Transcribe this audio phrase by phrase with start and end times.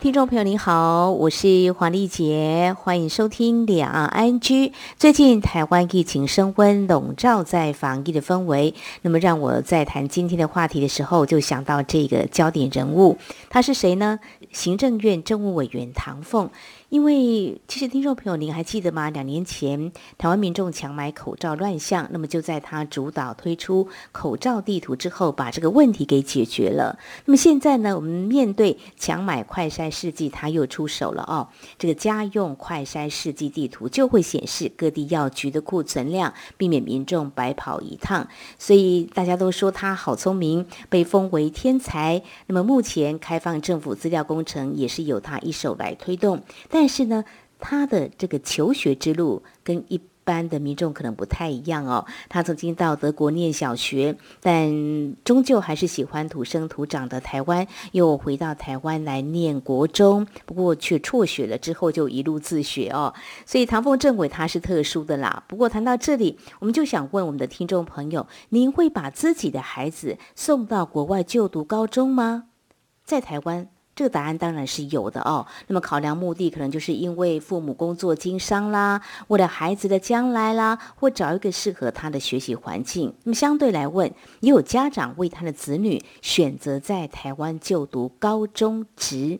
[0.00, 4.72] 听众朋友您好，我是黄丽杰，欢迎收听两岸安居。
[4.96, 8.74] 最近台湾疫情升温，笼罩在防疫的氛围。
[9.02, 13.18] 那么让我在谈今天的话题的时候，就想到这个焦点人物，
[13.50, 14.18] 他是谁呢？
[14.50, 16.48] 行政院政务委员唐凤。
[16.90, 19.10] 因为其实听众朋友，您还记得吗？
[19.10, 26.98] 两年前台湾民众抢买口罩乱象，那么就在他主导推出口罩地图之后，把这个问题给解决了。
[27.26, 31.46] 那么现在呢，我们面对抢买快筛试剂，他又出手了哦。
[31.78, 38.26] 这个家用快筛试剂地图就会显示各地药局的库存量，避免民众白跑一趟。
[38.58, 42.20] 所以大家都说他好聪明，被封为天才。
[42.48, 47.22] 那么目前开放政府资料工程也是由他一手来推动，但但是呢，
[47.58, 52.06] 他的这个求学之路跟一般的民众可能不太一样哦。
[52.30, 63.12] 他曾经到德国念小学，但终究还是喜欢土生土长的台湾，又回到台湾来念国中，不过却辍学了之后就一路自学哦。
[63.44, 65.44] 所以唐凤政委他是特殊的啦。
[65.46, 72.44] 不过谈到这里，我们就想问我们的听众朋友：您会把自己的孩子送到国外就读高中吗？
[73.04, 73.68] 在台湾？
[74.00, 75.46] 这个答案当然是有的哦。
[75.66, 78.98] 那么考量目的，可能就是因为父母工作经商啦，
[79.28, 83.12] 为了孩子的将来啦，或找一个适合他的学习环境。
[83.24, 89.38] 那么相对来问，也有家长为他的子女选择在台湾就读高中职，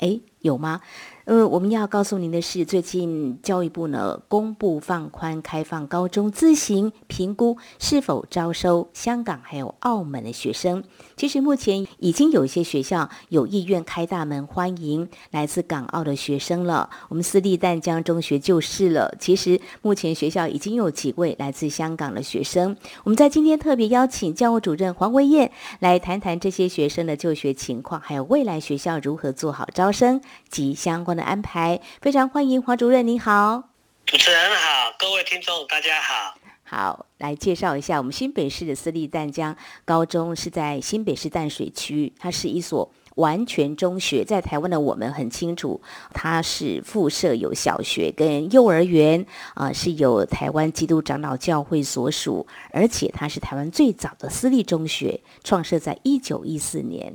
[0.00, 0.82] 诶，有吗？
[1.26, 10.84] 呃，我们要告诉您的是，最近教育部呢公布放宽开放高中自行评估是否招收香港还有澳门的学生。
[11.16, 16.88] 其实目前已经有一些学校有意愿开大门欢迎来自港澳的学生了。
[17.08, 19.12] 我们私立淡江中学就是了。
[19.18, 22.76] 其实目前学校已经有几位来自香港的学生。
[23.02, 33.70] 我们在今天特别邀请教务主任黄维燕来谈谈这些学生的就学情况，还有未来学校如何做好招生及相关的安排，非常欢迎黄主任，你好。
[34.04, 36.38] 主持人好，各位听众大家好。
[36.62, 42.92] 好，来介绍一下我们新北市的私立淡江高中，是在新北市淡水区，它是一所。
[43.16, 45.80] 完全中学在台湾的我们很清楚，
[46.12, 57.14] 它是附设有小学跟幼儿园啊、呃，是由台湾基督长老教会所属，而且它是台湾最早的私立中学，创设在一九一四年。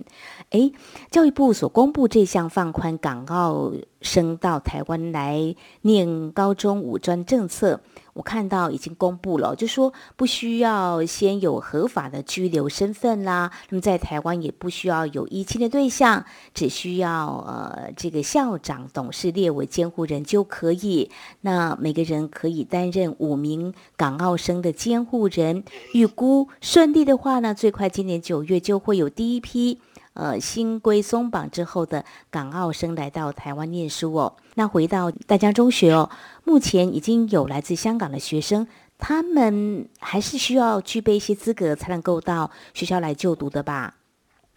[0.49, 0.73] 诶，
[1.11, 7.81] 教育部所公布这项放宽港澳升到台湾来念高中五专政策。
[8.13, 21.09] 我看到已经公布了，就说不需要先有合法的居留身份啦，那么在台湾也不需要有依亲的对象，只需要呃这个校长、董事列为监护人就可以。
[21.39, 25.63] 那每个人可以担任五名港澳生的监护人。
[25.93, 29.79] 预估顺利的话呢，最快今年九月就会有第一批。
[30.13, 34.35] 呃，新规松绑之后的港澳生来到台湾念书哦。
[34.55, 36.09] 那回到淡江中学哦，
[36.43, 38.67] 目前已经有来自香港的学生，
[38.97, 43.95] 他们还是需要具备一些资格才能够到学校来就读的吧？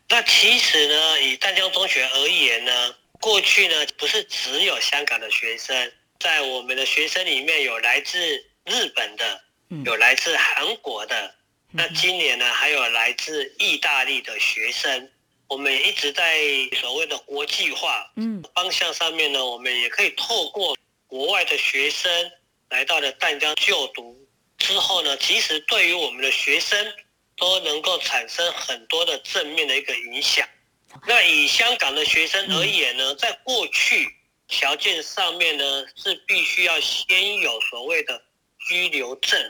[0.09, 2.73] 那其实呢，以淡江中学而言呢，
[3.21, 8.19] 过去呢不是只有香港的学生，在我们的学生里面有来自
[8.65, 9.41] 日本的，
[9.85, 11.15] 有来自韩国的，
[11.73, 15.09] 嗯、那今年呢还有来自意大利的学生。
[15.55, 16.37] 我们一直在
[16.81, 20.77] 所谓的国际化嗯方向上面呢，我们也可以透过
[21.07, 22.11] 国外的学生
[22.71, 24.19] 来到了淡江就读
[24.59, 26.93] 之后呢，其实对于我们的学生
[27.37, 30.45] 都能够产生很多的正面的一个影响。
[31.07, 34.09] 那以香港的学生而言呢，在过去
[34.49, 38.21] 条件上面呢，是必须要先有所谓的
[38.59, 39.41] 居留证，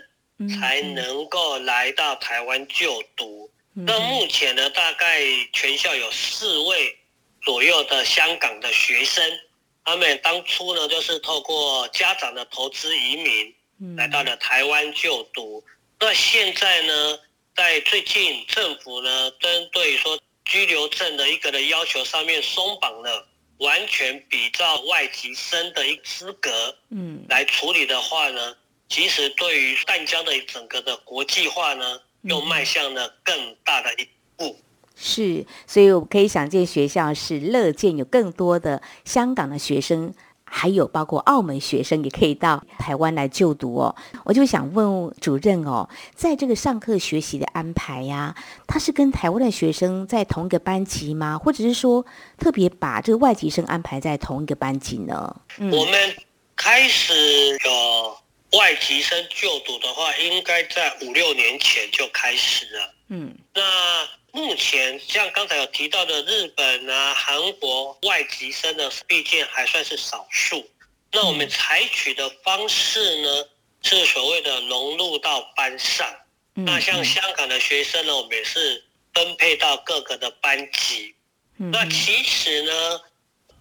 [0.60, 3.50] 才能够来到台湾就读。
[3.76, 5.20] 那目前呢，大概
[5.52, 6.96] 全校有四位
[7.42, 9.40] 左右的香港的学生，
[9.84, 15.64] 他们当初呢就是透过家长的投资移民，来到了台湾就读。
[15.98, 17.18] 那现在呢，
[17.56, 23.26] 在最近政府呢针对说居留证的一个的要求上面松绑了，
[23.58, 28.56] 完全比照外籍生的一个资格，嗯，来处理的话呢，
[28.88, 32.00] 其实对于淡江的整个的国际化呢。
[32.24, 33.34] 又迈向了更
[33.64, 34.56] 大的一步，
[34.96, 43.94] 是，所以我们可以想见，学校是乐见有更多的香港的学生，还有包括澳门学生也可以到台湾来就读哦。
[44.24, 48.34] 我就想问主任哦，在这个上课学习的安排呀，
[48.66, 51.36] 他是跟台湾的学生在同一个班级吗？
[51.36, 52.06] 或者是说
[52.38, 55.36] 特别把这个外籍生安排在同一个班级呢？
[55.58, 56.16] 嗯，我们
[56.56, 57.12] 开始
[57.50, 58.16] 有
[58.56, 62.94] 外籍生就读的话，应该在五六年前就开始了。
[63.08, 64.08] 嗯，那。
[64.34, 70.68] 目前像刚才有提到的日本啊、韩国外籍生呢，毕竟还算是少数。
[71.12, 73.44] 那我们采取的方式呢，
[73.80, 76.12] 是所谓的融入到班上。
[76.54, 81.14] 那像香港的学生呢，我们也是分配到各个的班级。
[81.56, 83.00] 那其实呢，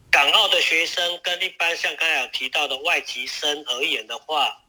[0.10, 4.60] 港澳的学生跟一般像刚才有提到的外籍生而言的话，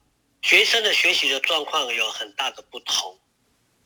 [0.44, 3.18] 学生的学习的状况有很大的不同。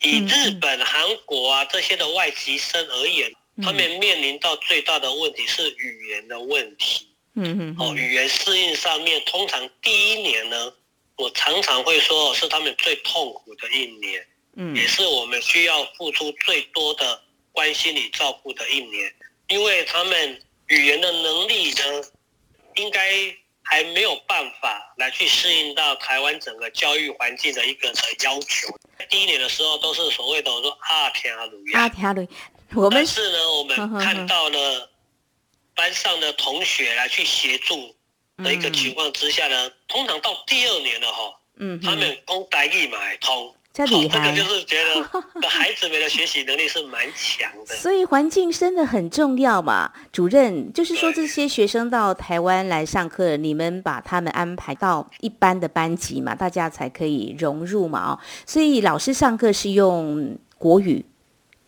[0.01, 3.31] 以日本、韩国啊这些的外籍生而言，
[3.63, 7.07] 他们面临到最大的问题是语言的问题。
[7.35, 7.75] 嗯嗯。
[7.79, 10.73] 哦，语言适应上面，通常第一年呢，
[11.15, 14.27] 我常常会说是他们最痛苦的一年，
[14.57, 17.21] 嗯，也是我们需要付出最多的
[17.53, 19.15] 关心与照顾的一年，
[19.47, 22.03] 因为他们语言的能力呢，
[22.75, 23.13] 应该
[23.69, 28.67] 还没有办法来去适应到台湾整个教育环境的一个的要求。
[29.09, 32.27] 第一年的时候都是所谓的我说阿平阿鲁亚，阿平阿鲁，
[32.73, 34.89] 我们但是呢，我们看到了
[35.75, 37.95] 班上的同学来去协助
[38.37, 45.03] 的一个情况之下呢，嗯、通常到第二年了哈，嗯，他们公台语买通，这厉害，这个就是觉得
[45.47, 49.93] 孩子们的学习能力是蛮强的，所以环境真的很重要嘛。
[50.11, 58.13] 主任就是说，这些学生到台湾来上课，你们把他们安排到一般的班级嘛，大家才可以融入嘛。
[58.13, 61.05] 哦，所以老师上课是用国语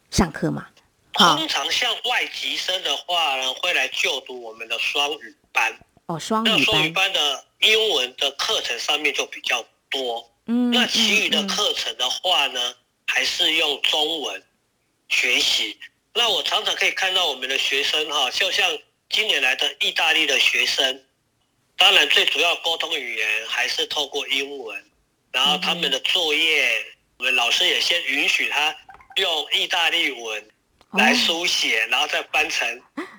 [0.10, 0.68] 上课嘛？
[1.14, 5.72] 通常像外籍生的话呢，会来就读我们的双语班。
[6.08, 6.58] 哦，双语班。
[6.58, 10.31] 那双语班的英文的课程上面就比较多。
[10.52, 12.76] 嗯，那其余的课程的话呢，嗯嗯、
[13.08, 14.44] 还是用中文
[15.08, 15.78] 学习。
[16.14, 18.78] 那我常常可以看到我们的学生哈，就像
[19.10, 21.02] 今年来的意大利的学生，
[21.78, 24.86] 当然最主要沟通语言还是透过英文。
[25.32, 26.86] 然后他们的作业，
[27.18, 28.76] 我们老师也先允许他
[29.16, 30.51] 用意大利文
[30.92, 32.68] 来书写，然后再翻成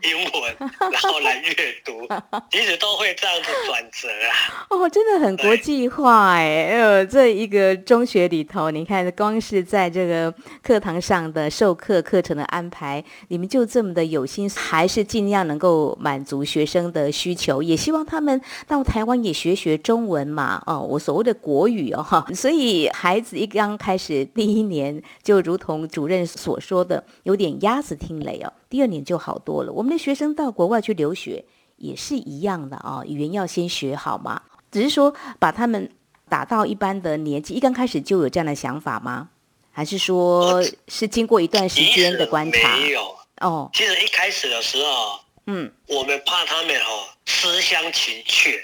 [0.02, 0.56] 英文，
[0.92, 2.06] 然后来阅读，
[2.50, 4.66] 其实都会这样子转折啊。
[4.68, 6.68] 哦，真的很国际化哎！
[6.70, 10.30] 呃，这一个中学里头，你看，光是在这个
[10.62, 20.62] 课堂上的授课课程的安排，你们就这么的有心，还是尽量能够满足学生的需求，也希望他们到台湾也学学中文嘛。
[20.66, 27.61] 哦，我所谓的国语哦哈，所以孩子一刚开始第一年，就如同主任所说的，有点。
[27.62, 29.72] 鸭子听雷哦，第二年就好多了。
[29.72, 31.44] 我们的学生到国外去留学
[31.76, 34.42] 也是一样的啊、哦，语言要先学好嘛。
[34.70, 35.90] 只是说把他们
[36.28, 39.28] 打到一般的年纪，一刚开始就有这样的想法吗？
[39.70, 42.76] 还是说是经过一段时间的观察？
[42.76, 43.70] 没有哦。
[43.72, 48.58] 其实一开始的时候，嗯，我们怕他们哦思乡情怯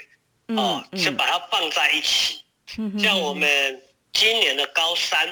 [0.55, 2.41] 哦，就把它放在一起。
[2.77, 3.81] 嗯、像我们
[4.13, 5.27] 今年的高三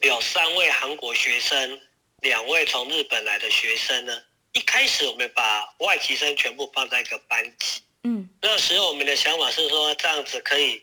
[0.00, 1.78] 有三位韩国学生。
[2.22, 4.22] 两位从日本来的学生呢，
[4.52, 10.82] 一开始我们把外籍生全部放在一个班级，嗯，那时候我们的想法是说这样子可以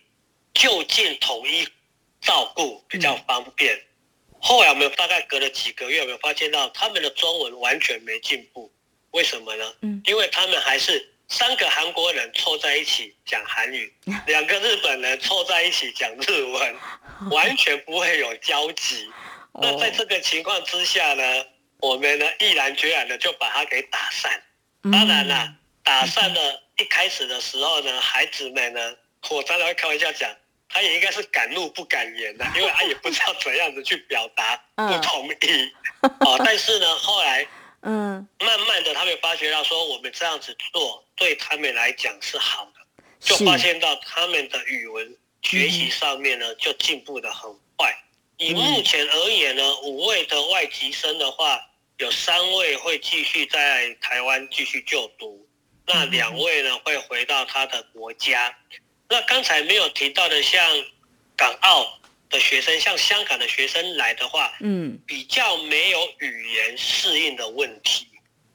[0.54, 1.68] 就近统一
[2.22, 3.76] 照顾，比较方便。
[3.76, 8.72] 嗯、后来我们大概隔了几个月，我们发现到他们的中文完全没进步，
[9.12, 9.74] 为什么呢？
[9.82, 13.94] 嗯，因为他们还是三个韩国人凑在一起讲韩语，
[14.26, 16.76] 两个日本人凑在一起讲日文，
[17.30, 19.08] 完全不会有交集。
[19.60, 21.46] 那在这个情况之下呢，
[21.80, 24.44] 我们呢毅然决然的就把它给打散。
[24.92, 28.96] 当然了，打散的一开始的时候呢，孩子们呢，
[29.30, 30.30] 我常常会开玩笑讲，
[30.70, 35.72] 他也应该是敢怒不敢言的， 因为他也不知道怎样子去表达不同意。
[36.20, 37.48] 哦， 但是呢，后来，
[37.82, 47.94] 嗯，慢慢的他们发觉到说，我们这样子做对他们来讲是好的，就发现到他们的语文学习上面呢，就进步的很快。
[48.38, 51.60] 以目前而言呢，五位的外籍生的话，
[51.98, 55.48] 有三位会继续在台湾继续就读，
[55.88, 58.56] 那两位呢会回到他的国家。
[59.10, 60.62] 那刚才没有提到的，像
[61.36, 68.06] 港澳的学生，像香港的学生来的话，嗯，比较没有语言适应的问题，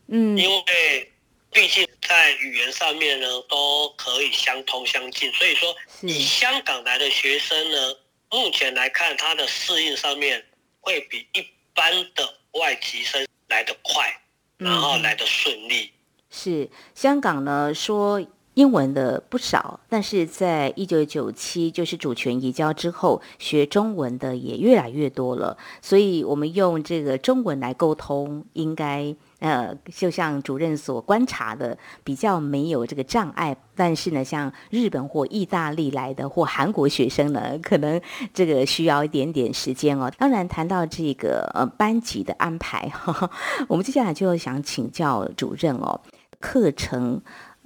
[0.07, 1.13] 嗯，因为
[1.51, 7.97] 毕竟在语言上面呢都可以相通相近，所以说以香港来的学生呢。
[8.33, 10.43] 目前来看，它的适应上面
[10.81, 14.11] 会比一般的外籍生来得快，
[14.57, 15.93] 然后来得顺利。
[16.31, 25.59] 是香港呢说英文的不少，但是在一九九七就是主权移交之后，学中文的也越来越多了。
[25.83, 33.57] 所以，我们用这个中文来沟通，应该呃，就像主任所观察的，比较没有这个障碍。
[33.75, 38.01] 但是呢，像日本或意大利来的或韩国学生呢，可能
[38.33, 40.09] 这个需要一点点时间哦。
[40.17, 43.31] 当然，谈到这个呃班级的安排，呵呵，
[43.67, 46.01] 我们接下来就想请教主任哦，
[46.39, 47.21] 课程。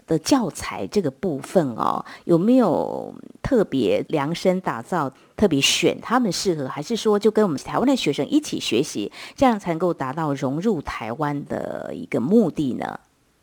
[0.07, 13.01] 的教材这个部分哦，有没有特别量身打造、特别选他们适合，还是说就跟我们台湾的学生一起学习，这样才能够达到融入台湾的一个目的呢？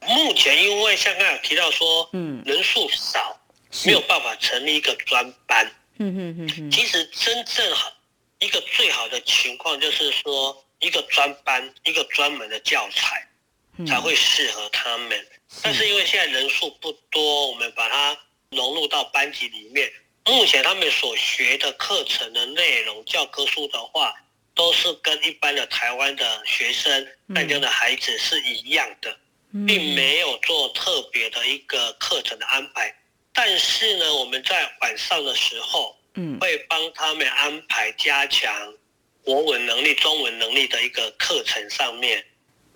[0.08, 3.38] 目前因为像刚才提到说，嗯，人数少，
[3.86, 5.66] 没有办法成立一个专班。
[5.98, 6.72] 嗯嗯嗯嗯。
[6.72, 7.90] 其实真正好
[8.40, 13.28] 一个最好的情况就是说，一个专班，一个专门的教材，
[13.86, 15.12] 才会适合他们。
[15.62, 18.18] 但是因为现在人数不多，我们把它
[18.50, 19.92] 融入到班级里面。
[20.26, 24.14] 目前他们所学的课程的内容、教科书的话，
[24.56, 29.18] 都是跟一般的台湾的学生、淡江的孩子是一样的，
[29.68, 32.96] 并没有做特别的一个课程的安排。
[33.34, 38.74] 但是呢，我们在晚上的时候，嗯，会帮他们安排加强
[39.24, 42.24] 国文能力、中文能力的一个课程上面，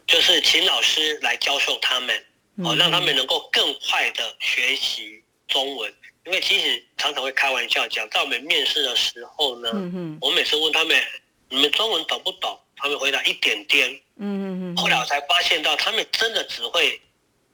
[0.05, 2.25] 就是请老师来教授他们。
[2.63, 5.93] 哦，让他们能够更快的学习中文，
[6.25, 11.01] 因为其实常常会开玩笑讲，在我们面试的时候呢，嗯哼，我每次问他们，
[11.49, 12.59] 你们中文懂不懂？
[12.75, 16.99] 他们回答一点点，嗯嗯嗯，后来我才发现到，他们真的只会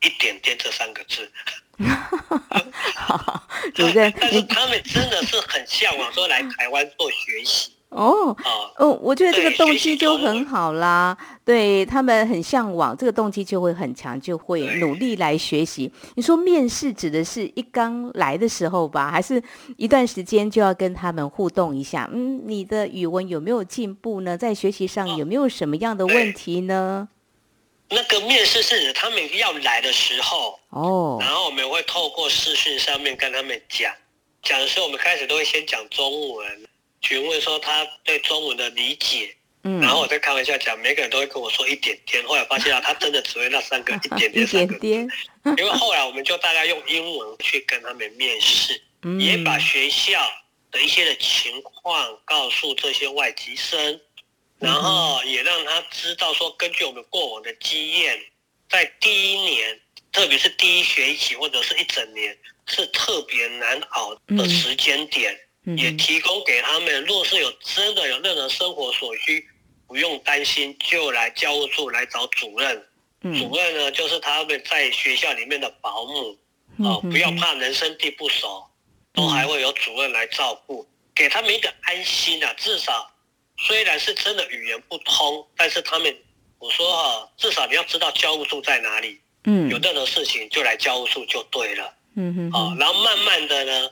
[0.02, 1.32] 一点点这三个字。
[2.96, 7.74] 好，主任，但是他们真的是很向往说来台湾做学习。
[7.94, 8.36] 哦，
[8.78, 15.92] 哦，我觉得这个动机就很好啦，对他们很向往，这个动机就会很强，就会努力来学习。
[16.16, 19.42] 你说面试指的是一刚来的时候吧，还是
[19.78, 22.10] 一段时间就要跟他们互动一下？
[22.14, 24.38] 嗯，你的语文有没有进步呢？
[24.38, 27.08] 在学习上有没有什么样的问题呢？
[27.90, 33.94] 那个面试是指他们要来的时候哦，然后我们会透过视讯上面跟他们讲，
[34.42, 36.46] 讲的时候我们开始都会先讲中文。
[37.04, 44.80] 询问说他对中文的理解，嗯，然后我在开玩笑讲，每个人都会跟我说一点点，后来发现啊，他真的只会那三个一点点 三个。
[44.80, 44.88] 字，
[45.58, 48.82] 因为后来我们就大概用英文去跟他们面试，
[49.20, 50.20] 也把学校
[50.72, 54.00] 的一些的情况告诉这些外籍生，
[54.60, 58.18] 然后也让他知道说，根据我们过往的经验，
[58.70, 59.80] 在第一年，
[60.12, 65.38] 特别是第一学期或者是一整年，是特别难熬的时间点。
[65.78, 69.48] 也提供给他们，若是有真的有任何生活所需，
[69.88, 72.86] 不用担心，就来教务处来找主任。
[73.22, 76.38] 主任呢，就是他们在学校里面的保姆，
[76.80, 78.66] 哦，不要怕人生地不熟，
[79.14, 82.54] 都还会有主任来照顾，给他们一个安心啊。
[82.58, 83.10] 至少
[83.58, 86.14] 虽然是真的语言不通，但是他们，
[86.60, 89.22] 我说哈，至少你要知道教务处在哪里。
[89.46, 91.94] 嗯，有任何事情就来教务处就对了。
[92.16, 93.92] 嗯哼，好，然后慢慢的呢。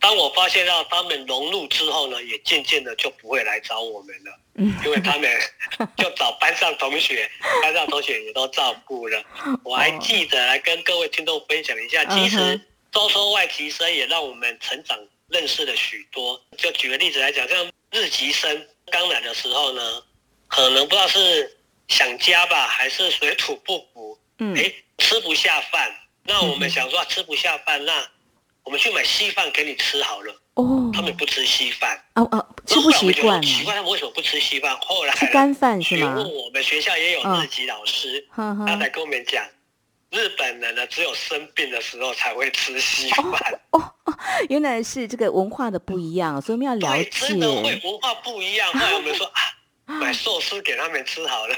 [0.00, 4.38] 当我发现到他们融入之后呢，也渐渐的就不会来找我们了，
[4.84, 5.30] 因为他们
[5.96, 7.30] 就找班上同学，
[7.62, 9.22] 班上同学也都照顾了。
[9.62, 16.42] 我还记得来跟各位听众分享一下，其实招收外籍生也让我们成长认识了许多。
[16.56, 20.02] 就举个例子来讲，像日籍生刚来的时候呢，
[20.48, 25.94] 可能不知道是想家吧，还是水土不服，嗯，哎，吃不下饭。
[26.22, 28.08] 那我们想说吃不下饭，那
[28.64, 30.34] 我们去买稀饭给你吃好了。
[30.54, 31.98] 哦，他们不吃稀饭。
[32.14, 33.40] 哦哦，吃不习惯。
[33.42, 34.76] 奇怪，他们为什么不吃稀饭？
[34.80, 36.16] 后来吃干饭是吗？
[36.16, 39.42] 我们学校也有日籍老师，他才跟我们讲，
[40.10, 43.60] 日本人呢只有生病的时候才会吃稀饭。
[43.70, 44.14] 哦哦，
[44.48, 47.10] 原来是这个文化的不一样， 所以我们要了解。
[47.10, 48.70] 真的会文化不一样。
[48.72, 49.42] 后来我们说啊，
[50.00, 51.56] 买寿司给他们吃好了，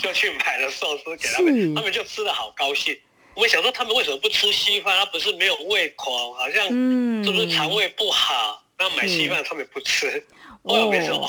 [0.00, 2.96] 就去买了寿司给他们，他们就吃的好高兴。
[3.34, 4.96] 我想说，他们为什么不吃稀饭？
[4.98, 6.64] 他不是没有胃口，好像
[7.24, 8.62] 是不是肠胃不好？
[8.78, 10.24] 那、嗯、买稀饭他们不吃。
[10.62, 11.28] 我有没说哦，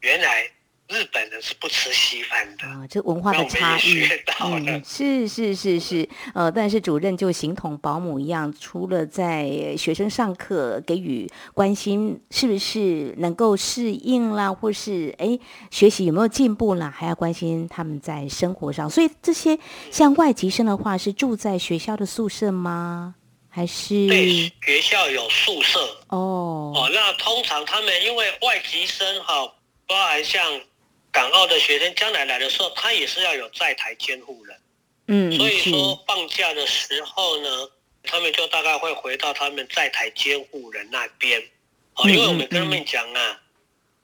[0.00, 0.50] 原来。
[0.94, 4.08] 日本人是不吃稀饭的啊，这文化的差异。
[4.40, 15.36] 嗯，是是是是，呃，但是主任就形同保姆一样，除了在学生上课给予关心，是不是能够适应啦，或是哎
[15.72, 18.88] 学习有没有进步啦，还要关心他们在生活上。
[18.88, 19.58] 所以这些
[19.90, 23.16] 像外籍生的话，是住在学校的宿舍吗？
[23.48, 29.52] 还是对，学校有宿舍哦哦，那通常他们因为外籍生哈，
[29.88, 30.40] 包含像。
[31.14, 34.60] 港澳的学生将来来的时候，他也是要有在台监护人。
[35.06, 37.48] 嗯，所以说放假的时候呢，
[38.02, 41.40] 他们就大概会回到他们在台监护人那边，
[41.94, 43.40] 哦，因为我们跟他们讲啊，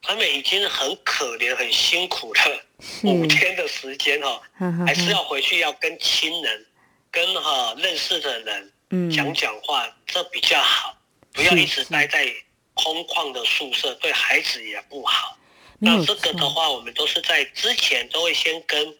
[0.01, 2.61] 他们已经很可怜、很辛苦了
[3.03, 4.41] 五天的时间哈，
[4.87, 6.65] 还是要回去要跟亲人、
[7.11, 8.71] 跟哈认识的人
[9.11, 10.95] 讲讲话，这比较好，
[11.33, 12.25] 不要一直待在
[12.73, 15.37] 空旷的宿舍，对孩子也不好。
[15.83, 18.95] 那这个的话，我们都是在之前都会先跟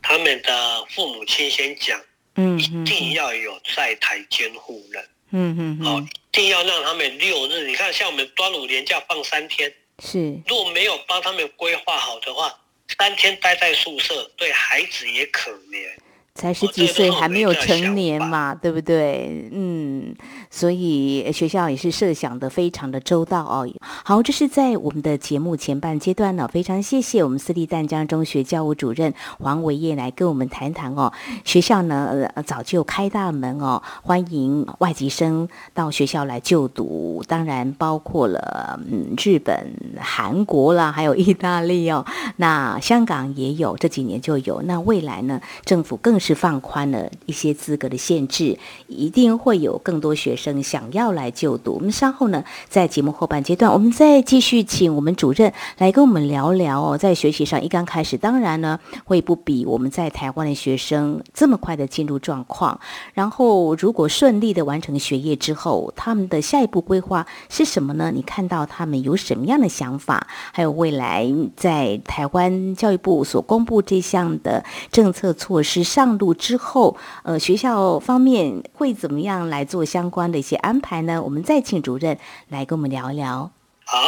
[0.00, 2.00] 他们的父母亲先讲。
[2.36, 5.04] 嗯，一定要有在台监护人。
[5.32, 7.66] 嗯嗯，好，一定要让他们六日。
[7.66, 9.70] 你看，像我们端午连假放三天，
[10.02, 12.58] 是，如果没有帮他们规划好的话，
[12.98, 15.86] 三天待在宿舍，对孩子也可怜。
[16.34, 19.28] 才十几岁，还没有成年嘛，对不对？
[19.52, 20.16] 嗯。
[20.52, 23.66] 所以学校也是设想的非常的周到哦。
[24.04, 31.10] 好，这是在我们的节目前半阶段呢，非常谢谢我们私立淡江中学教务主任黄维业来跟我们谈谈哦。
[31.42, 42.04] 学校呢，呃，早就开大门哦，欢迎外籍生到学校来就读，当然包括了嗯日本、韩国啦，还有意大利哦。
[42.36, 44.60] 那香港也有，这几年就有。
[44.66, 50.41] 那未来呢，政府更是放宽了一些资格的限制，一定会有更多学生。
[50.42, 62.80] 生想要来就读，我们稍后呢，在节目后半阶段，我们再继续请我们主任来跟我们聊聊哦，在学习上一刚开始，当然呢，会不比我们在台湾的学生这么快的进入状况。
[63.14, 68.10] 然后，如果顺利的完成学业之后，他们的下一步规划是什么呢？
[68.12, 70.26] 你看到他们有什么样的想法？
[70.52, 81.22] 还有未来在台湾教育部所公布这项的政策措施上路之后，呃，学校方面会怎么样来做相关的一些安排呢？
[81.22, 83.52] 我们再请主任来跟我们聊一聊。
[83.84, 83.98] 好，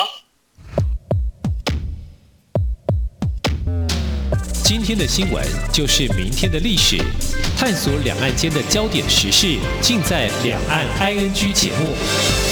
[4.64, 6.96] 今天的新闻就是明天的历史，
[7.58, 12.43] 探索两岸间的焦点时事，尽在《两岸 ING》节目。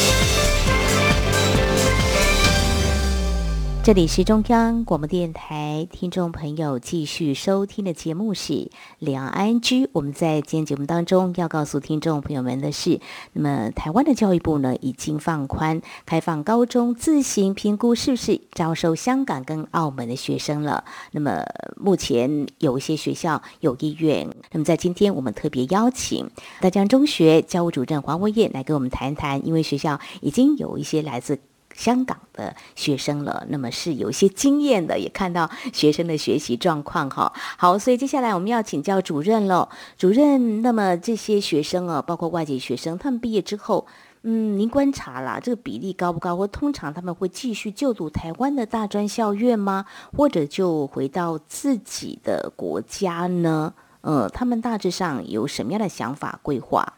[3.84, 8.52] 这里是中央广播电台，听众朋友继续收听的节目是
[9.00, 9.60] 《两岸 ING》。
[9.90, 13.00] 我们在今天节目当中要告诉听众朋友们的是，
[13.32, 20.84] 那么台湾的教育部呢已经放宽开放高中自行评估是不是招收香港跟澳门的学生了。
[21.10, 21.42] 那么
[21.76, 26.30] 目前有一些学校有意愿，那么在今天我们特别邀请
[26.60, 31.40] 大江中学教务主任黄维烨来跟我们谈谈，因为学校已经有一些来自。
[31.74, 37.32] 香港的学生了，那么是有一些经验的，也看到学生的学习状况哈。
[37.56, 39.68] 好，所以接下来我们要请教主任了。
[39.96, 43.86] 主任，那么这些学生啊，包括外籍学生，他们毕业之后，
[44.22, 46.36] 嗯，您观察了这个比例高不高？
[46.36, 49.86] 或通常他们会继续就读台湾的大专校院吗？
[50.16, 53.74] 或者就回到自己的国家呢？
[54.02, 56.94] 呃，他们大致上有什么样的想法规划？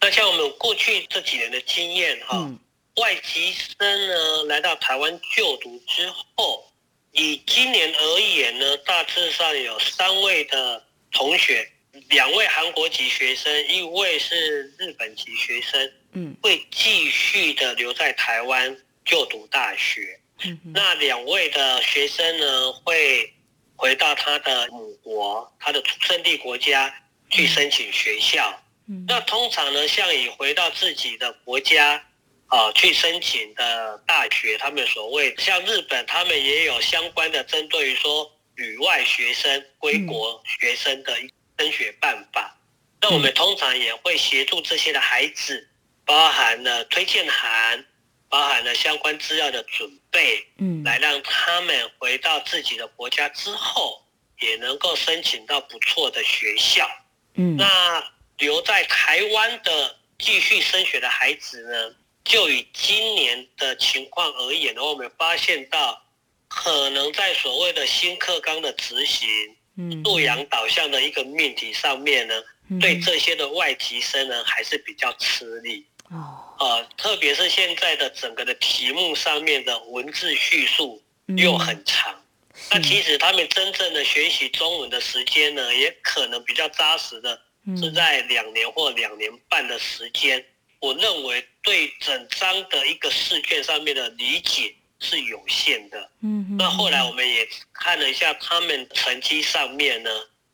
[0.00, 2.38] 那像我们过去这几年的经验哈。
[2.38, 2.58] 嗯
[2.96, 6.64] 外籍生呢来到台湾就读之后，
[7.12, 10.82] 以今年而言呢，大致上有三位的
[11.12, 11.70] 同学，
[12.08, 20.18] 两位韩国籍学生，一位是日本籍学生，嗯，会继续的留在台湾就读大学。
[20.44, 23.30] 嗯，那两位的学生呢，会
[23.76, 26.94] 回到他的母国，他的出生地国家
[27.28, 28.62] 去申请学校。
[28.88, 32.02] 嗯，那通常呢，像以回到自己的国家。
[32.48, 41.16] 啊，去申请的大学，他们所谓像日本，他们也有相关的针对于说旅外学生归国学生的
[41.58, 42.56] 升学办法。
[43.00, 45.68] 那我们通常也会协助这些的孩子，
[46.04, 47.84] 包含了推荐函，
[48.28, 54.02] 包含了相关资料的准备，嗯，来让他们回到自己的国家之后，
[54.40, 56.88] 也能够申请到不错的学校。
[57.34, 58.02] 嗯，那
[58.38, 61.96] 留在台湾的继续升学的孩子呢？
[62.26, 66.02] 就以今年的情况而言的话，我们发现到，
[66.48, 69.28] 可能在所谓的新课纲的执行，
[69.78, 72.34] 嗯，素养导向的一个命题上面呢，
[72.80, 75.86] 对这些的外籍生呢，还是比较吃力。
[76.10, 81.00] 哦，呃，特别是现在的整个的题目上面的文字叙述
[81.36, 82.20] 又很长，
[82.70, 87.40] 那其实他们真正的学习中文的时间呢，也可能比较扎实的，
[87.80, 90.44] 是在两年或两年半的时间。
[90.78, 96.10] 我认为对整张的一个试卷上面的理解是有限的。
[96.22, 100.10] 嗯，那后来我们也看了一下他们成绩上面呢，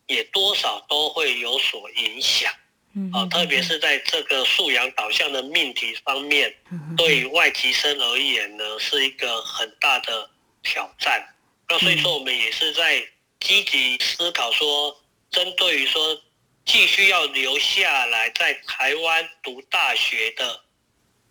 [0.07, 2.53] 也多少都会有所影响。
[2.95, 6.55] 嗯，啊，特别是在这个素养导向的命题方面，
[6.97, 10.31] 对于外籍生而言呢，是一个很大的
[10.63, 11.27] 挑战。
[11.69, 13.03] 那所以说，我们也是在
[13.41, 14.97] 积极思考说，
[15.31, 16.21] 针对于说。
[16.65, 20.61] 继续要留下来在台湾读大学的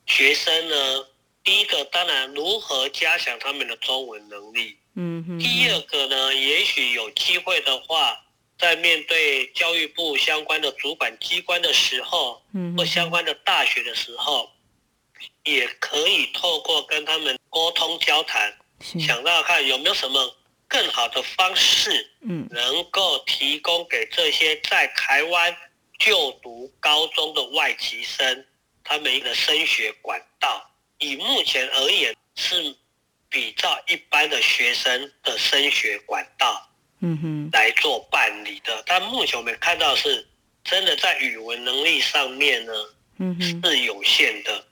[0.05, 1.07] 学生呢，
[1.43, 4.77] 第一个当然如何加强他们的中文能力。
[4.95, 5.39] 嗯哼。
[5.39, 8.19] 第二个呢，也许有机会的话，
[8.59, 14.51] 在面对教育部相关的主管机关的时候，嗯，或相关的大学的时候，
[15.45, 18.53] 也可以透过跟他们沟通交谈，
[18.99, 20.35] 想到看有没有什么。
[20.71, 25.53] 更好的方式，嗯，能够提供给这些在台湾
[25.99, 28.45] 就读高中的外籍生，
[28.81, 32.73] 他们一个升学管道，以目前而言是
[33.29, 36.69] 比较一般的学生的升学管道，
[37.01, 38.81] 嗯哼，来做办理的。
[38.85, 40.25] 但目前我们看到是
[40.63, 42.73] 真的在语文能力上面呢，
[43.19, 44.65] 嗯哼，是有限的，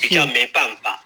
[0.00, 1.03] 比较没办法。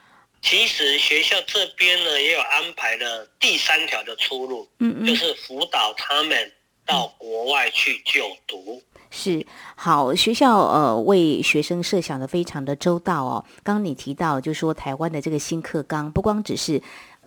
[0.48, 6.50] 其实学校这边呢，也有安排了第三条的出路，嗯嗯，就是辅导他们
[6.86, 8.82] 到国外去就读。
[9.10, 13.44] 是，好，学校呃为学生设想的非常的周到哦。
[13.62, 16.80] 刚刚你提到，就说台湾的这个新课纲，不光只是。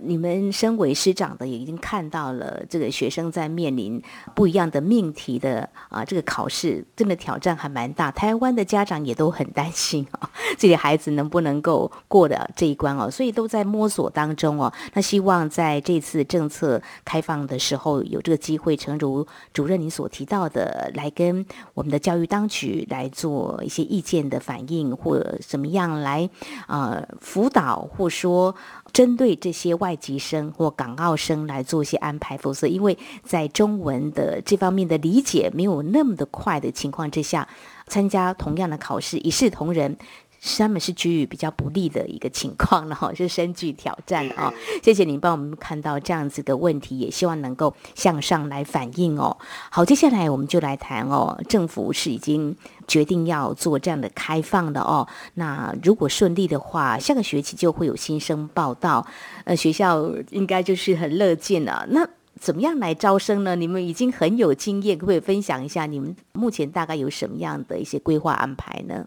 [0.04, 4.02] 你们身为师长的也已经看到了，这个学生在面临
[4.36, 8.12] 不一样的命题的啊，这个考试真的挑战还蛮大。
[8.12, 14.72] 台湾的家长也都很担心啊，自己孩子能不能够过的这一关哦，所以都在摸索当中哦。
[14.94, 26.30] 那希望在这次政策开放的时候，有这个机会，诚如主任您所提到的，来跟我们的教育当局来做一些意见的反映，或怎么样来
[26.68, 28.56] 啊辅导，或说。
[28.94, 37.48] 针对这些外籍生或港澳生来做一些安排，否则因为在中文的这方面的理解没有那么的快的情况之下，
[37.88, 39.98] 参加同样的考试一视同仁。
[40.44, 44.52] 他们是居于比较不利的一个情况了哈， 是深具挑战哦！
[44.82, 49.38] 谢谢您帮我们看到这样子的问题，也希望能够向上来反映哦。
[49.70, 52.56] 好，接下来我们就来谈哦，政府是已经
[52.88, 55.08] 决定要做这样的开放的哦。
[55.36, 59.06] 那如果顺利的话，下个学期就会有新生报到，
[59.46, 61.86] 呃，学校应该就是很乐见了。
[61.90, 62.08] 那
[62.40, 63.56] 怎么样来招生呢？
[63.56, 69.06] 你们已经很有经验，可不可以分享一下你们目前大概有什么样的一些规划安排呢？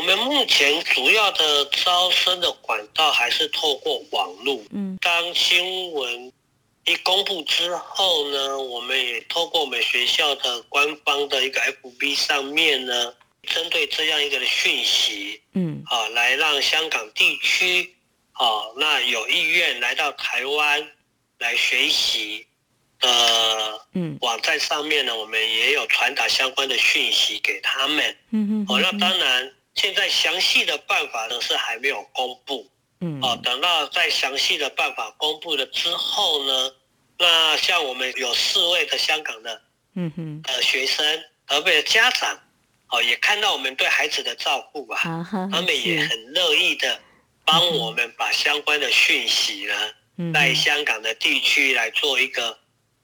[0.00, 4.58] 我们目前主要的招生的管道还是透过网络。
[4.70, 6.32] 嗯，当新闻
[6.86, 17.94] 一公布之后呢，我们也透过我们学校的官方的一个 FB 上面呢，针对这样一个的讯息，嗯，啊，来让香港地区，
[18.32, 20.90] 啊，那有意愿来到台湾
[21.40, 22.46] 来学习
[23.00, 28.16] 的，嗯，网站上面呢，我们也有传达相关的讯息给他们。
[28.30, 29.52] 嗯嗯，哦，那当然。
[29.74, 32.68] 现在详细的办法呢是还没有公布，
[33.00, 36.72] 嗯，哦，等到在详细的办法公布了之后呢，
[37.18, 39.62] 那像我们有四位的香港的，
[39.94, 42.38] 嗯哼，呃，学生，而且家长，
[42.90, 47.00] 哦，也看到我们对孩子的照顾啊，啊他们也很乐意的
[47.44, 49.74] 帮我们把相关的讯息呢，
[50.18, 52.58] 嗯、在香港的地区来做一个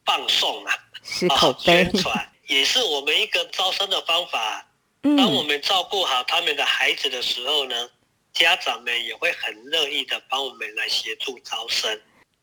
[0.04, 0.74] 放送啊，
[1.04, 4.65] 是口碑、哦、宣传，也是我们一个招生的方法。
[5.14, 7.90] 当我们照顾好他们的孩子的时候呢，
[8.32, 12.00] 家长们也会很乐意的帮我们来协助招生，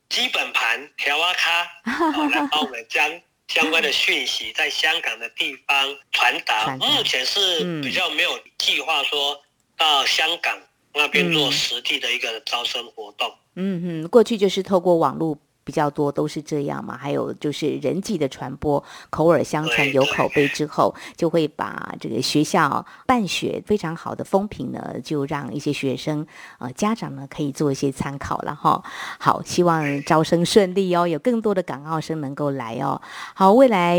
[0.08, 1.66] 基本盘调啊卡，
[2.12, 6.76] 好来帮我们将相关的讯息在香港的地方传达。
[6.76, 9.42] 目前是比较没有计划说
[9.76, 10.58] 到香港
[10.92, 13.34] 那边做实地的一个招生活动。
[13.56, 15.38] 嗯嗯，过去就是透过网络。
[15.64, 26.26] 比较多都是这样嘛，还有就是人际的传播，口耳相传，有口碑之后，就会把这个学校办学非常好的风评呢，就让一些学生
[26.58, 28.82] 呃家长呢可以做一些参考了哈。
[29.18, 33.00] 好，希望招生顺利哦，有更多的港澳生能够来哦。
[33.34, 33.98] 好，未来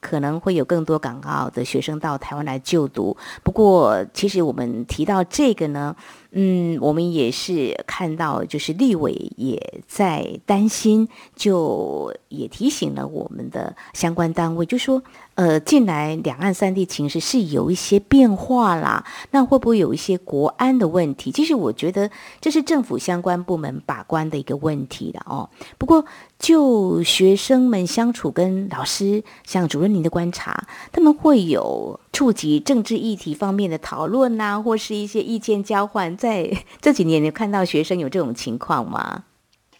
[0.00, 3.16] 可能会有更多港澳的学生到台湾来就读。
[3.42, 5.96] 不过，其实我们提到这个呢。
[6.38, 15.02] 嗯，我们也是看到，就是立委也在担心，就也提醒了我们的相关单位，就说。
[15.36, 21.30] 呃，近来两岸三地情势是有一些变化啦，那会不会有一些国安的问题？
[21.30, 25.50] 其实我觉得这是政府相关部门把关的一个问题了哦。
[25.76, 26.06] 不过
[26.38, 39.24] 就学生们相处跟老师，像主任您的观察，他们会有触及政治议题方面的讨论呐，或是一些意见交换，在 这几年你看到学生有这种情况吗？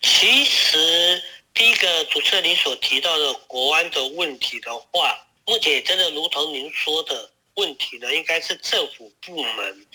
[0.02, 0.76] 其实
[1.54, 5.16] 第一个主持人你所提到的国安的问题的话。
[5.46, 9.86] 目前真的如同您说的问题呢，应该是政府部门、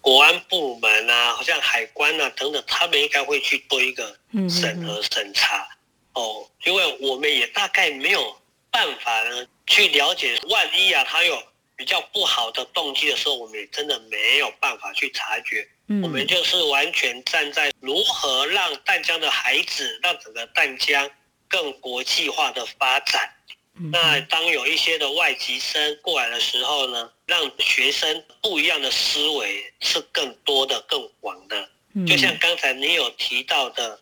[0.00, 4.16] 国安部门啊，好像海关啊等等，他们应该会去做一个
[4.48, 5.68] 审核审查
[6.14, 11.42] 哦，因为我们也大概没有办法呢去了解，万一啊他有
[11.74, 15.68] 比较不好的动机的时候，我们也真的没有办法去察觉。
[15.88, 21.10] 嗯，我们就是完全站在如何让淡江的孩子，让整个淡江
[21.48, 23.28] 更国际化的发展。
[23.82, 31.68] 嗯、那当有一些的外籍生过来的时候呢，让学生不一样的思维是更多的、更广的。
[31.94, 34.00] 嗯、就像刚才你有提到的，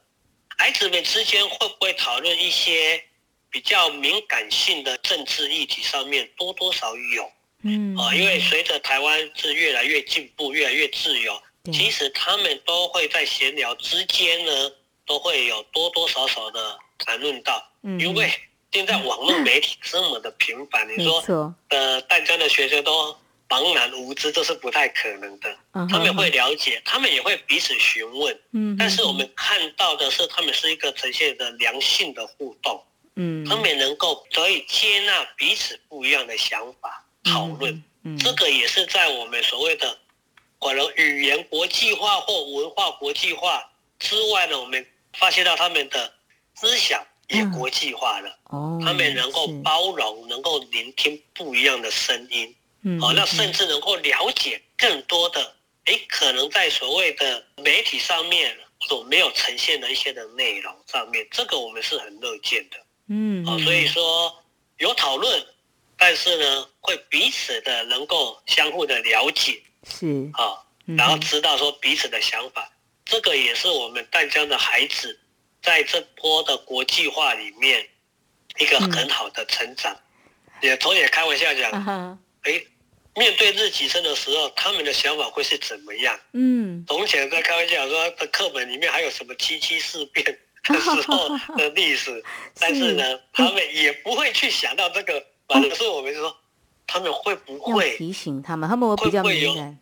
[0.56, 3.02] 孩子们之间会不会讨论一些
[3.50, 7.30] 比较敏感性的政治议题上面，多多少有。
[7.62, 14.72] 嗯啊，因为随着台湾是越来越进步，越来越自由，其实他们都会在闲聊之间呢，
[15.06, 17.72] 都会有多多少少的谈论到。
[17.82, 18.30] 嗯，因为
[18.70, 23.16] 现在网络媒体这么的频繁，嗯、你说呃，大家的学生都
[23.48, 25.56] 茫然无知，这是不太可能的。
[25.72, 28.38] 嗯、他们会了解，他们也会彼此询问。
[28.52, 32.84] 嗯，但是我们看到的是，他们是一个呈现的良性的互动。
[33.16, 37.04] 嗯，他们能够可以接纳彼此不一样的想法。
[37.24, 37.72] 讨论，
[38.04, 39.98] 嗯嗯、这个也是在我们所谓的
[40.60, 46.12] 可能语言国际化或文化国际化之外呢，我们发现到他们的
[46.54, 48.28] 思想也国际化了。
[48.44, 52.54] 哦、嗯，他们能够包容，能够聆听不一样的声音。
[52.82, 55.54] 嗯，好，那甚至能够了解更多的，
[55.86, 62.76] 诶，可能在所谓的媒体上面所没有呈现的一些的内容上面，这个我们是很乐见的。
[63.08, 64.32] 嗯，好，所以说
[64.78, 65.46] 有讨论。
[66.00, 70.54] 但是呢，会彼此的能够相互的了解，是啊，
[70.96, 75.18] 然后知道说彼此的想法，嗯、这个也是我们淡江的孩子
[75.68, 77.86] 在这波的国际化里面
[78.58, 79.94] 一个很好的成长。
[79.94, 80.00] 嗯、
[80.62, 81.70] 也同也开玩笑讲，
[82.40, 82.52] 哎、
[83.14, 86.18] 面对日籍生的时候，他们的想法会是怎么样？
[86.32, 90.24] 嗯，从前在开玩笑说，的课本里面还有什么七七事变
[90.64, 91.28] 的时候
[91.58, 92.24] 的历史， 是
[92.58, 95.22] 但是呢，他们也不会去想到这个。
[95.46, 96.34] 反正是我们就说，
[96.86, 98.68] 他们会不会提醒他们？
[98.70, 99.78] 他们会比较敏感，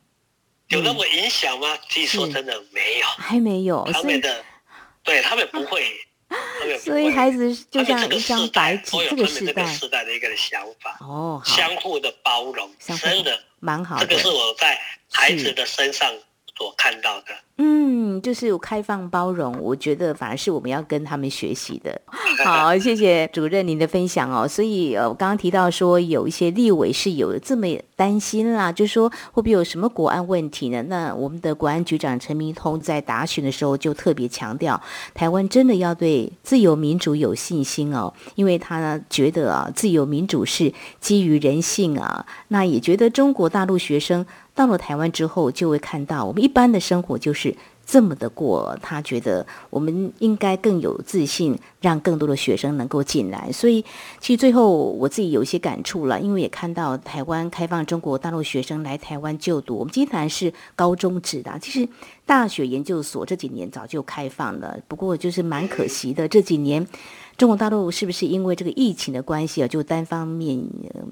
[0.69, 1.79] 有那么影响吗？
[1.89, 3.89] 其实说真的没有，还没有。
[3.93, 4.45] 他们的，
[5.07, 5.91] 对他们不会，
[6.85, 14.07] 所以孩子就像一张白纸，这个时代时代的一个想法哦，相互的包容，真的蛮好的。
[14.07, 14.79] 这个是我在
[15.11, 16.13] 孩子的身上
[16.57, 17.27] 所看到的。
[17.59, 21.99] 嗯，就是有开放包容，我觉得反而是我们要跟他们学习的。
[22.45, 24.47] 好，谢谢主任您的分享哦。
[24.47, 27.67] 所以呃，我刚刚提到说有一些立委是有这么
[27.97, 30.83] 担心啦，就是说会不会有什么国安问题呢？
[30.83, 34.79] 那我们的国安局长陈明通在答询的时候就特别强调，
[35.15, 42.27] 台湾真的要对自由民主有信心哦，因为他觉得啊，自由民主是基于人性啊。
[42.49, 47.55] 那也觉得中国大陆学生到了台湾之后，就会看到我们一般的生活就是。
[47.89, 53.49] 这么的过，他觉得我们应该更有自信，让更多的学生能够进来。
[53.53, 53.81] 所以，
[54.19, 59.77] 其实最后我自己有一些感触了，因为也看到台湾开放中国大陆学生来台湾就读。
[59.77, 61.89] 我们今天谈是高中职的，其实
[62.27, 66.85] 大学研究所这几年早就开放了，不过就是蛮可惜的，这几年。
[67.37, 70.59] 中国大陆是不是因为这个疫情的关系啊，就单方面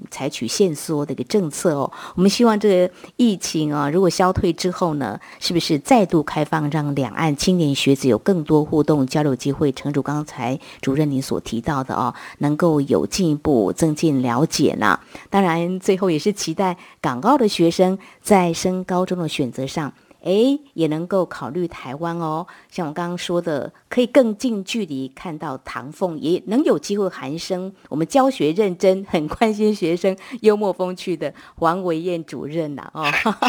[0.09, 1.91] 采取限缩的一个政策哦？
[2.15, 9.71] 我们希望这个疫情啊，如果消退之后呢，是不是再度开放，让两岸青年学子有更多互动交流机会？
[9.71, 14.99] 诚如刚才主任您所提到的哦，能够有进一步增进了解呢？
[15.29, 19.93] 当然，最后也是期待港澳的学生在升高中的选择上。
[20.25, 22.47] 哎，也能够考虑台湾哦。
[22.71, 33.13] 像我刚刚说的，可以更近距离看到唐凤，也能有机会寒生我们教学认真、很关心学生、幽默风趣的黄维燕主任呐、啊。
[33.23, 33.47] 哦，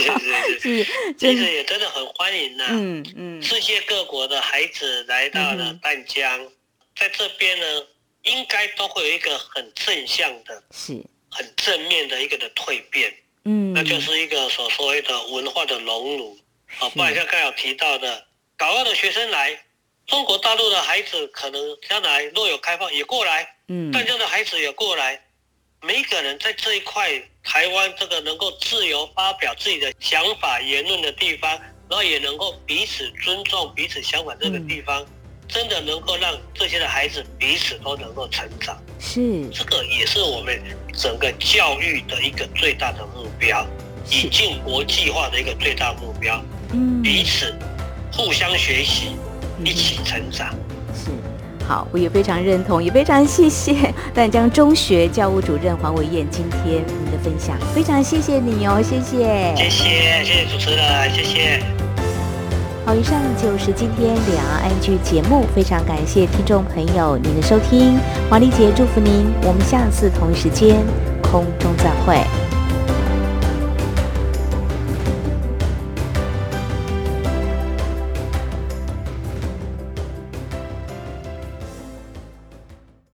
[0.61, 0.87] 是，
[1.17, 2.69] 其实也真的很欢迎呐、啊。
[2.73, 6.53] 嗯嗯，世界各国的孩子来到了淡江，嗯、
[6.95, 7.65] 在这边呢，
[8.25, 13.11] 应该都会有一个很正向的，是很正面的一个的蜕变。
[13.45, 16.37] 嗯，那就是一个所谓的文化的熔炉。
[16.79, 19.59] 啊，不然像刚才有提到的，港澳的学生来，
[20.07, 25.21] 中国大陆的孩子可能将来若有开放也过来，嗯，淡江的孩子也过来，
[25.81, 27.11] 每一个人在这一块
[27.43, 31.51] 台湾这个能够自由发表自己的想法言论的地方，
[31.89, 35.09] 然后也能够彼此尊重彼此想法这个地方，嗯、
[35.49, 39.49] 真的能够让这些的孩子彼此都能够成长，是。
[39.51, 40.61] 这个也是我们
[40.93, 43.67] 整个教育的一个最大的目标，
[44.11, 46.45] 引进国际化的一个最大目标。
[46.73, 47.55] 嗯，彼此
[48.13, 49.17] 互相学习，
[49.65, 50.49] 一起成长。
[50.95, 51.11] 是，
[51.67, 61.63] 好，我也非常认同，也非常谢谢淡江中学教务主任黄伟燕今天您的分享，非常谢谢你哦，谢谢，谢谢，谢谢主持人，谢谢。
[62.85, 67.99] 好，以上就是今天两岸 ING 节目，非常感谢听众朋友您的收听，
[68.31, 70.77] 黄丽姐祝福您，我们下次同一时间
[71.21, 72.46] 空中再会。